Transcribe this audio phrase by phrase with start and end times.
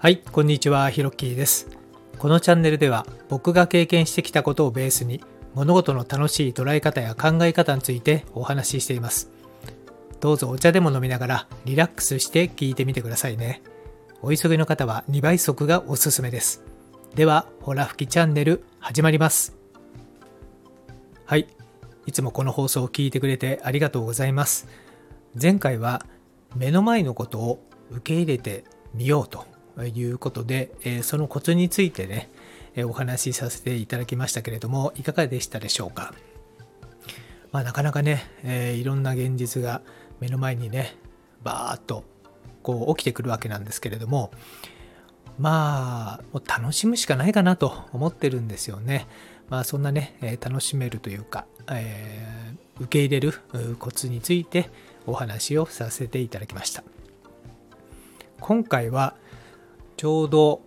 [0.00, 1.66] はい、こんにちは、ひろっきーです。
[2.20, 5.20] このチャンネルでは僕が経験してきたことをベースに
[5.54, 9.28] 物事の楽しい捉え方や考え方についてお話ししています。
[10.20, 13.60] どうぞお茶でも飲みながらリラックスして聞いてみてくださいね。
[14.22, 16.62] お急ぎの方は2倍速がおすすめです。
[17.16, 19.56] では、ほら吹きチャンネル始まります。
[21.24, 21.48] はい、
[22.06, 24.68] いつもこの放送を聞いてくれてありがとうございます。
[25.34, 26.06] 前回は
[26.54, 28.62] 目の前のことを受け入れて
[28.94, 32.30] みようとということで、えそのコツについてね、
[32.74, 36.12] えお話しさせていただきましたけれども、いかがでしたでしょうか？
[37.52, 39.82] まあ、なかなかね、えいろんな現実が
[40.18, 40.96] 目の前にね、
[41.44, 42.02] バーッと
[42.64, 44.32] こう起きてくるわけなんですけれども、
[45.38, 49.06] まあ、もう楽しむしかないかなと思ってるんですよね。
[49.48, 52.38] まあ、そんなね、え楽しめるというか、えー
[52.80, 53.34] 受け入れる
[53.80, 54.70] コツについて
[55.04, 56.84] お話をさせていただきました。
[58.38, 59.16] 今回は
[59.98, 60.62] ちょうど、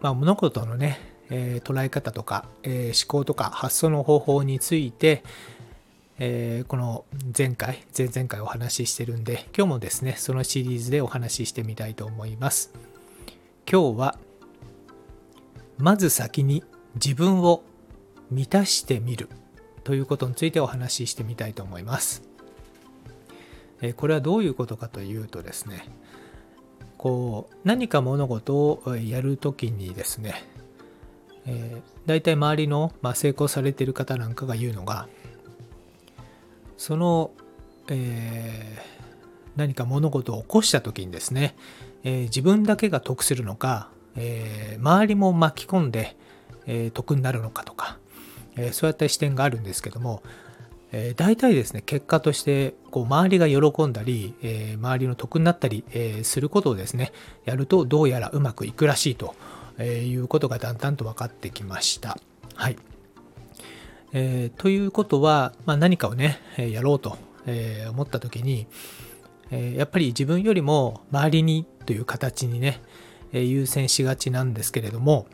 [0.00, 5.22] まあ、物事のね、えー捉え方とか、えー思考とか発想の方法について、
[6.18, 7.04] えーこの
[7.36, 12.72] 前回前々回お話ししてるんで今日もですねそのシリーズでお話ししてみたいと思います。
[13.70, 14.18] 今日は
[15.76, 17.62] まず先に自分を
[18.30, 19.28] 満たしてみる
[19.84, 22.22] ということについてお話ししてみたいと思います。
[23.82, 25.84] えこれはどういうことかというとですね
[27.00, 30.44] こう何か物事をやるときにですね、
[31.46, 35.08] えー、大体周りの、まあ、成功されている方なんかが言うのが
[36.76, 37.30] その、
[37.88, 39.00] えー
[39.56, 41.56] 何か物事を起こしたときにですね、
[42.04, 46.16] えー自分だけが得するのか、え周りも巻き込んで、
[46.66, 47.98] え得になるのかとか、
[48.56, 50.22] えそういった視点があるんですけども、
[50.92, 57.12] えー大体ですね結果としてこう周りが喜んだり、えー周りの得になったり、えーすることをですね
[57.44, 59.34] やるとどうやらうまくいくらしいと
[59.78, 62.18] えいうことがだんだんと分かってきました。
[62.54, 62.76] はい
[64.12, 67.16] えということは、まあ、何かをねやろうと、
[67.46, 68.66] え思った時に、
[69.50, 72.82] えやっぱり自分よりも周りにという形にね、
[73.32, 75.26] え優先しがちなんですけれども、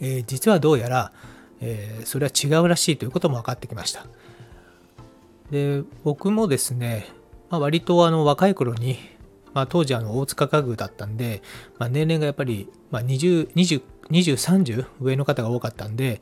[0.00, 1.12] え実はどうやら、
[1.60, 4.06] えそれは違うらしいということも分かってきました。
[5.50, 7.08] で僕もですね、
[7.50, 8.98] まあ、割とあの若い頃に、
[9.52, 11.42] まあ、当時あの大塚家具だったんで、
[11.78, 16.20] まあ、年齢がやっぱり、まあ、20、20、20、30上の方が多かったんで、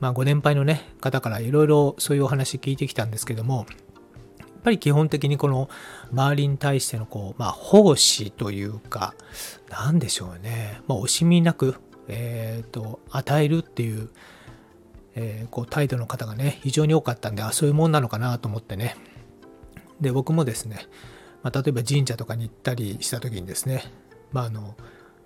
[0.00, 3.66] まあ、ご年配のね方からいろいろそういうお話聞いてきたんですけども
[4.38, 5.68] やっぱり基本的にこの
[6.10, 9.14] 周りに対してのこう、まあ、奉仕というか
[9.70, 11.76] 何でしょうね、まあ、惜しみなく、
[12.08, 14.08] えーと与えるっていう
[15.14, 18.96] えーこう態度の方がね非常に多かったんであそういうもんなのかなと思ってね。
[20.00, 20.86] で僕もですね、
[21.42, 23.84] まあ、例えば神社とかに行ったりした時にですね、
[24.32, 24.74] まあ、あの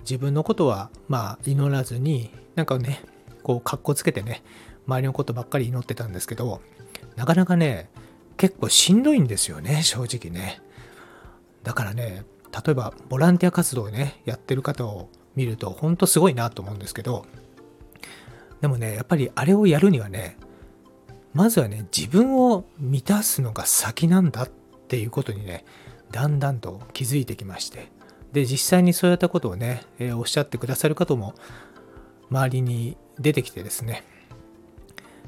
[0.01, 3.01] 自分のことはまあ祈らずになんかね
[3.43, 4.43] こう格好つけてね
[4.87, 6.61] 周りのことばっかり祈ってたんですけど
[7.17, 7.89] なかなかね
[8.37, 10.61] 結構しんどいんですよね正直ね。
[11.65, 17.27] だからね例えばボランティア活動をねやってる方を見ると本当すごいなと思うんですけど
[18.61, 20.37] でもねやっぱりあれをやるにはね
[21.33, 25.65] まずはね自分を満たすのが先なんだっていうことにね
[26.11, 27.91] だんだんと気づいてきまして。
[28.33, 31.35] で実際にそういったことをね、えーおっしゃってくださる方も
[32.31, 34.05] 周りに出てきてですね、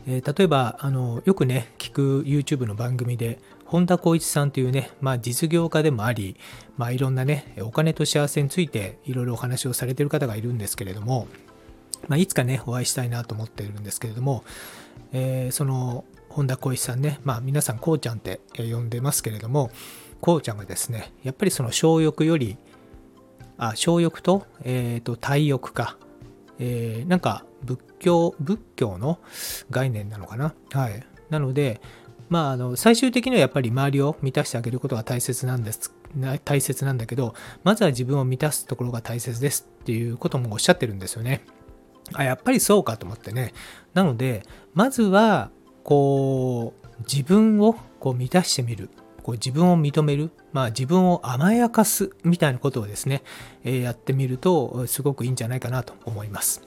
[0.07, 6.37] えー例えばあのよくね聞く YouTube の番組で本田光一さんというね、まあ、実業家でもあり、
[6.77, 11.29] まあ、いろんなねお金と幸せについていろいろお話をされてる方がいるんですけれども、
[12.09, 14.45] まあ、いつかねお会いしたいなと思っているんですけれども、
[15.13, 19.73] えーその本田光一さんね、まあ、皆さんこうちゃんって呼んでますけれども
[20.21, 22.57] こうちゃんがですねやっぱりその小欲より
[23.59, 25.97] あ小欲と,、えーと体欲か、
[26.61, 29.19] えーなんか仏教仏教の
[29.71, 30.55] 概念なのかな？
[30.73, 31.05] はい。
[31.31, 31.81] なので
[32.29, 35.93] まああの最終的にはやっぱり周りを満たしてあげることが大切なんです
[36.45, 41.45] 大切なんだけどまずは自分を満たすところが大切ですっていうこともおっしゃってるんですよね。
[42.13, 43.53] あやっぱりそうかと思ってね。
[43.95, 44.43] なので
[44.75, 45.51] まずは
[45.85, 48.91] こう自分をこう満たしてみる。
[49.23, 53.23] こう自分を認める、まあ、自分を甘やかすみたいなことをですね、
[53.65, 56.63] えーやってみるとすごくいいんじゃないかなと思います。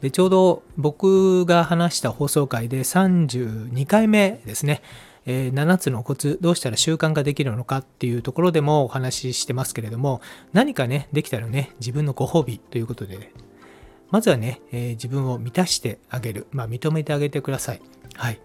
[0.00, 4.80] でちょうど僕が話した放送回で32回目ですね、
[5.26, 10.20] えー7つのコツどうしたら習慣ができるのかっていうところでもお話ししてますけれども
[10.52, 13.32] 何かねできたらね自分のご褒美ということで、
[14.14, 17.82] まずはね、えー自分を満たしてあげる、まあ、認めてあげてください。
[18.14, 18.40] はい。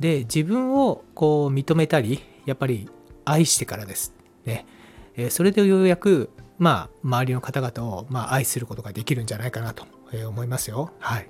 [0.00, 2.90] で、自分をこう認めたり、やっぱり
[3.24, 4.12] 愛してからです。
[4.44, 4.66] ね。
[5.14, 9.86] えーそれでようやくまあ、周りの方々を、まあ、愛することができるんじゃないかなと
[10.26, 10.90] 思いますよ。
[10.98, 11.28] はい。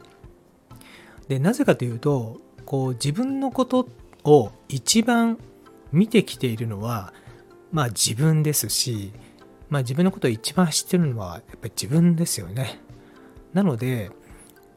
[1.28, 3.86] で、なぜかというと、こう、自分のこと
[4.24, 5.36] を一番
[5.92, 7.12] 見てきているのは、
[7.70, 9.12] まあ自分ですし、
[9.68, 12.80] まあ自分のことを一番知ってるのはやっぱり自分ですよね。
[13.52, 14.10] なので、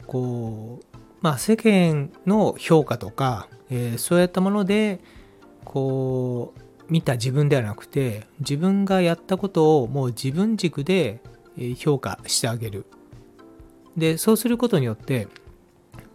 [0.07, 4.99] こう、まあ世間の評価とか、えー、そういったもので、
[5.63, 11.21] こう、見た自分ではなくて、自分がやったことをもう自分軸で
[11.77, 12.85] 評価してあげる。
[13.95, 15.27] で、そうすることによって、やっ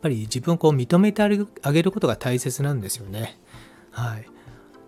[0.02, 1.28] ぱり自分をこう認めてあ
[1.72, 3.38] げることが大切なんですよね。
[3.90, 4.26] はい。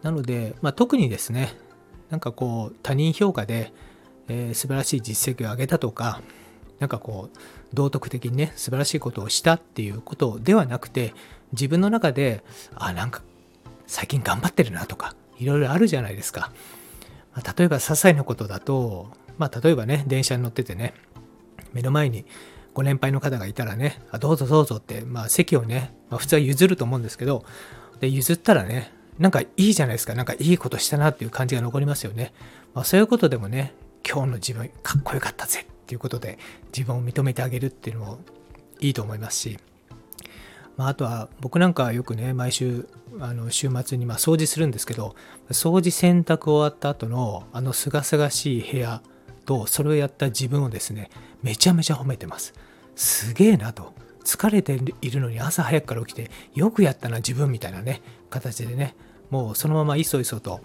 [0.03, 1.55] なので、まあ、特にですね、
[2.11, 3.73] なんかこう他人評価で、
[4.29, 6.21] えー、素晴らしい実績を上げたとか
[6.79, 7.39] なんかこう
[7.75, 11.15] 道徳的にね素晴らしいことをしたっていうことではなくて
[11.53, 12.43] 自分の中で
[12.75, 13.23] あなんか
[13.87, 16.53] 最近頑張ってるなとかいろいろあるじゃないですか、
[17.35, 20.95] まあ、例えば些細なことだとまあ例えばね電車に乗っててね
[21.73, 22.25] 目の前に
[22.75, 27.45] ご年配の方がいたらねあどうぞどうぞって、まあ、席をね、まあ、普通は譲ると思うんですけど
[28.01, 30.15] で譲ったらねなんかいいじゃないですか。
[30.15, 32.33] なんかいいことしたなっていう感じが残りますよね。
[32.73, 33.75] まあ、そういうことでもね、
[34.09, 38.19] 今日の自分かっこよかったぜっていうことで自分を認めてあげるっていうのも
[38.79, 39.59] いいと思いますし、
[40.77, 42.87] まあ、あとは僕なんかはよくね、毎週
[43.19, 45.17] あの週末にま掃除するんですけど、
[45.49, 49.01] 掃除洗濯終わった後のあのすがすがしい部屋
[49.47, 51.09] とそれをやった自分をですね、
[51.43, 52.53] めちゃめちゃ褒めてます。
[52.95, 53.95] すげえなと。
[54.25, 58.95] 疲れているのに朝早くから起きてよくやったな自分みたいなね形でね
[59.31, 60.61] もうそのままいそいそと、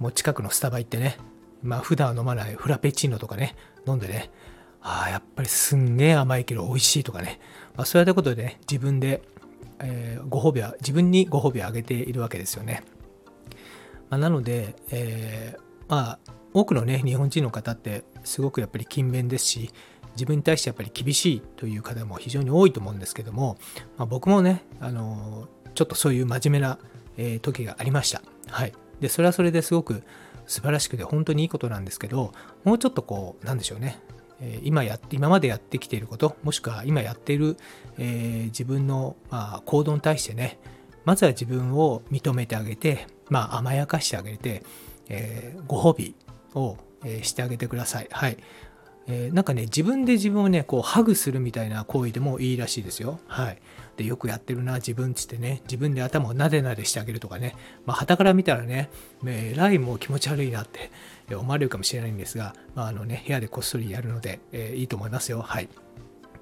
[0.00, 1.16] もう近くのスタバ行ってね、
[1.62, 3.54] まあ普段は飲まないフラペチーノとかね、
[3.86, 4.30] 飲んでね、
[4.88, 7.40] ああ、やっぱりすんげえ甘いけど美味しいとかね、
[7.76, 9.20] まあ、そういったことでね、自分で、
[9.80, 12.84] えー、ご褒美は、自分にご褒美をあげているわけですよね。
[14.10, 16.18] まあ、なので、えー、まあ、
[16.54, 19.70] 多くのね、日本人の方ってすごくやっぱり勤勉ですし、
[20.12, 23.58] 自分に対してやっぱり厳しいという方も非常に多いと思うんですけども、
[23.98, 26.78] まあ、僕もね、あのちょっとそういう真面目な
[27.18, 28.22] え、時がありました。
[28.48, 28.72] はい。
[29.00, 30.04] で、それはそれですごく
[30.46, 32.32] 素晴らしくて本当にいいことなんですけど、
[32.64, 34.00] もうちょっとこう、なんでしょうね。
[34.62, 37.56] 今や今までやってきていることもしくは今やっている、
[37.98, 40.58] えー、自分の、まあ、行動に対してね
[41.06, 44.64] まずは自分を認めてあげて、まあ、甘やかしてあげて、
[45.08, 46.16] えー、ご褒美
[46.54, 48.08] を、え、してあげてください。
[48.10, 48.36] はい。
[49.08, 53.20] えー、なんかね、自分で自分をね、こう、ハグするみたいな行為でもいいらしいですよ。
[53.28, 53.58] はい。
[53.96, 57.54] で、よくやってるな、自分っつってね、自分で頭をなでなでしてあげるとかね、
[57.84, 58.90] まあ、から見たらね、
[59.24, 60.90] えらいもう気持ち悪いなって
[61.34, 65.40] 思われるかもしれないんですが、まあ、あのね、部屋でこっそりやるので、えー、いいと思いますよ。
[65.40, 65.68] はい。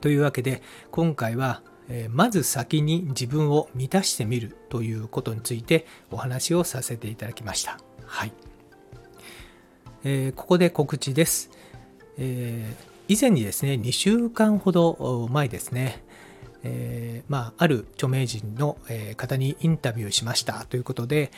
[0.00, 7.78] というわけで、今回は、えまず先に自分を満たしてみるということについてお話をさせていただきました。
[8.06, 8.32] はい。
[10.04, 11.50] えー、ここで告知です。
[12.18, 16.02] えー、以前にですね、2週間ほど前ですね、
[16.62, 18.78] えー、まあ、ある著名人の
[19.16, 21.30] 方にインタビューしましたということで、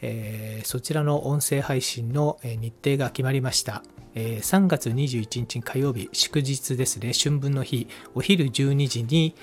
[0.00, 3.82] えー、そちらの音声配信の日程が決まりました。
[4.14, 9.34] えー、3月21日火曜日、祝日ですね、春分の日、お昼12時に、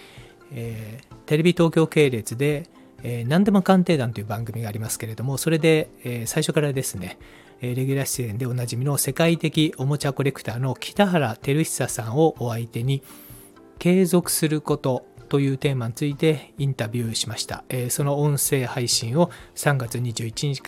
[0.52, 2.68] え、テレビ東京系列で、
[3.02, 7.18] え、何でも鑑定団という番組がありますけれども、それで、え、最初からですね、
[7.62, 13.04] レギュラー出演でおなじみの世界的おもちゃコレクターの北原照久さんをお相手に
[13.80, 17.64] 継続することというテーマについてインタビューしました。
[17.90, 20.62] その音声配信を3月21日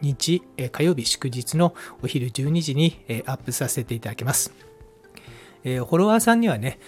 [0.00, 4.52] 日火曜日祝日のお昼12時にアップさせていただきます。
[5.62, 6.78] フォロワーさんにはね、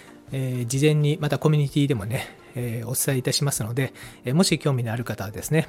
[0.67, 2.27] 事前にまたコミュニティでもね、
[2.85, 3.91] お伝えいたしますので、
[4.33, 5.67] もし興味のある方はですね、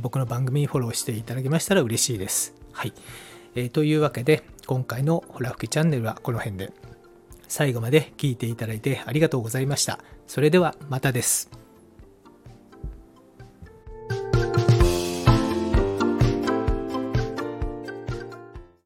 [0.00, 2.59] 僕の番組にフォローしていただけましたら嬉しいです。
[2.72, 2.92] はい。
[3.54, 6.72] えー、というわけで、今回のほらふきチャンネルはこの辺で。
[7.48, 9.98] 最後まで聞いていただいてありがとうございました。
[10.26, 11.50] それではまたです。